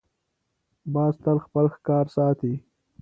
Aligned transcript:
باز 0.93 1.13
تل 1.23 1.37
خپل 1.45 1.65
ښکار 1.75 2.05
ساتي 2.15 2.53